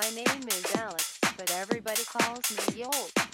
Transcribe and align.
My 0.00 0.08
name 0.14 0.48
is 0.48 0.64
Alex, 0.76 1.18
but 1.36 1.50
everybody 1.50 2.02
calls 2.04 2.50
me 2.52 2.80
Yolt. 2.80 3.29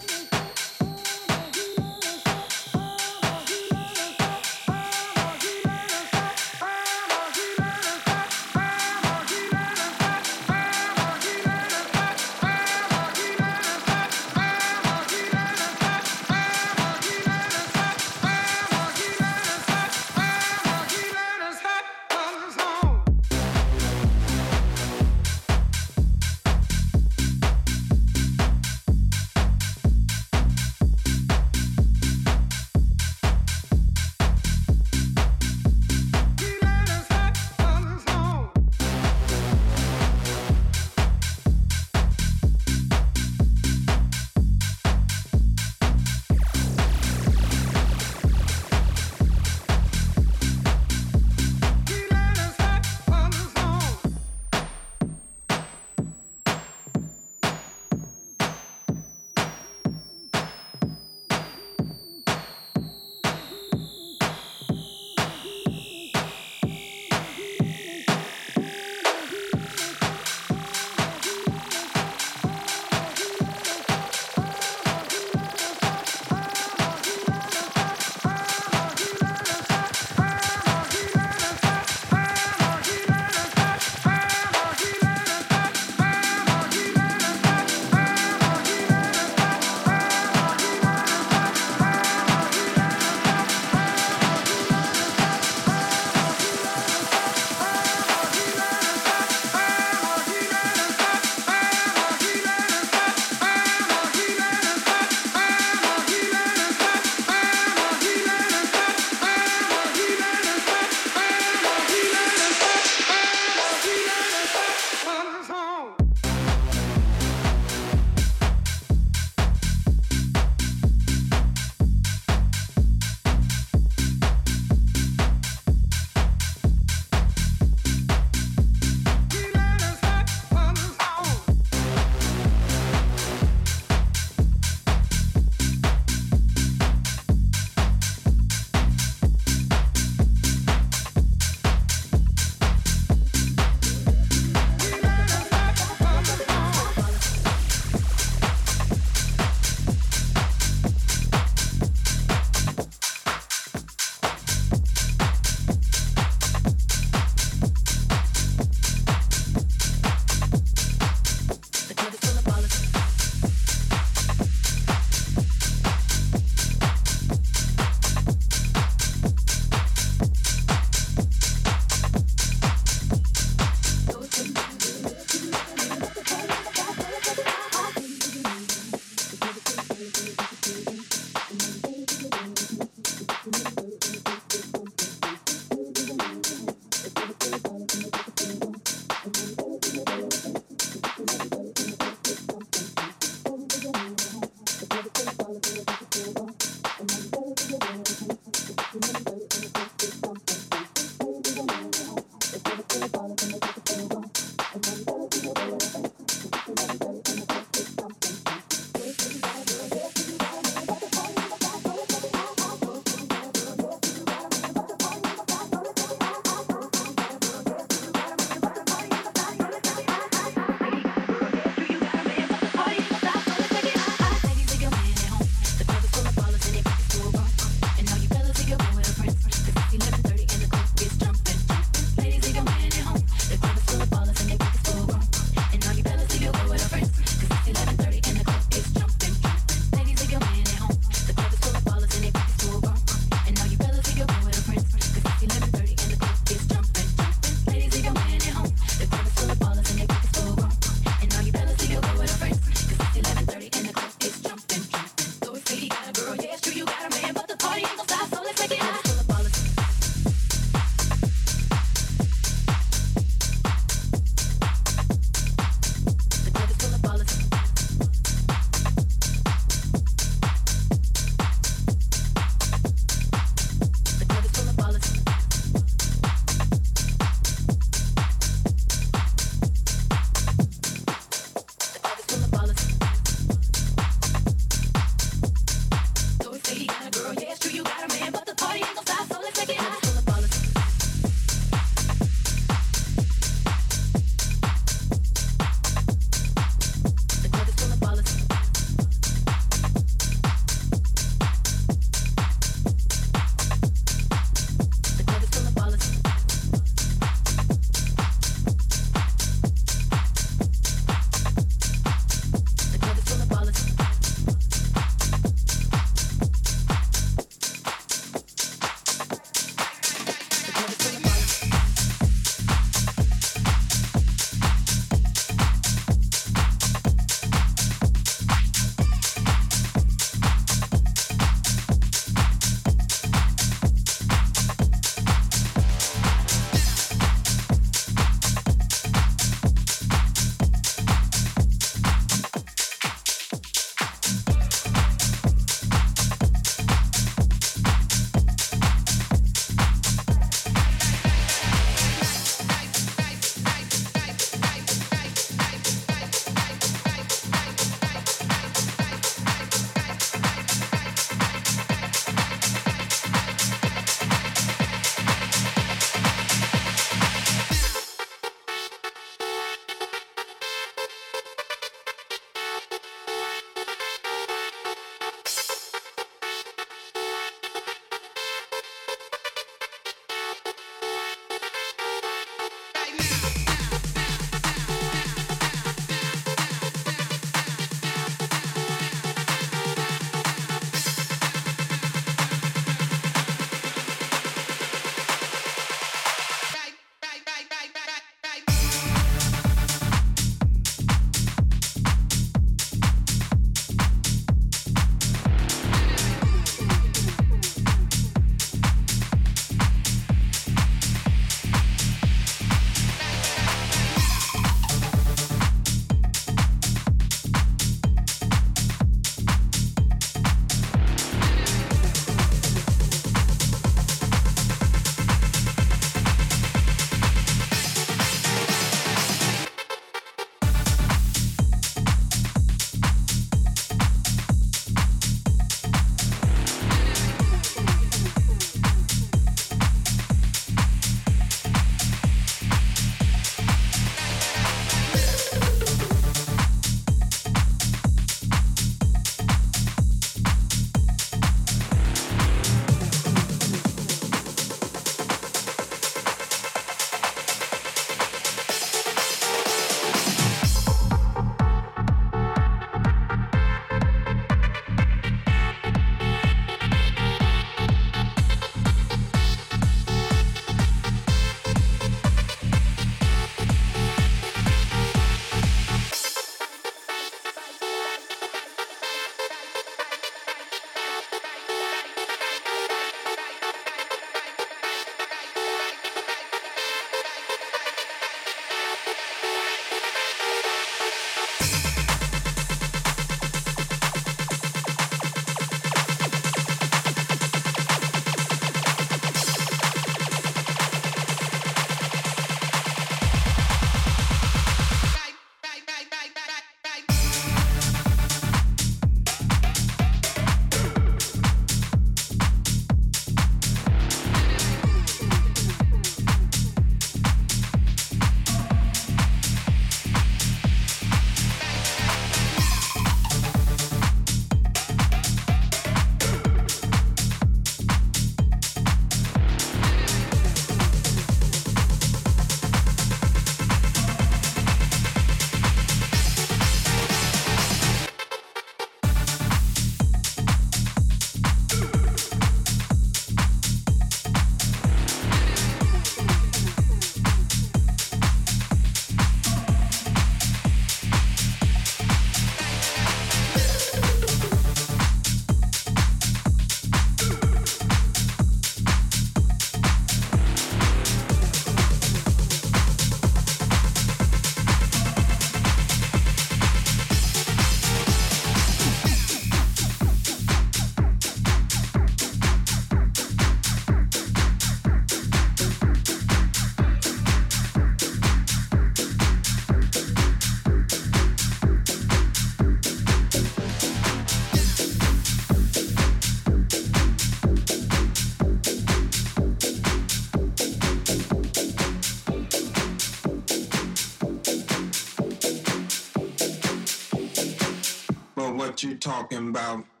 What 598.83 598.91
you 598.91 598.97
talking 598.97 599.49
about. 599.49 600.00